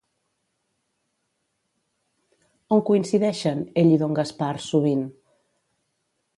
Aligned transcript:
On 2.79 2.83
coincideixen, 2.89 3.63
ell 3.83 3.95
i 3.99 4.03
don 4.05 4.19
Gaspar, 4.21 4.51
sovint? 4.73 5.09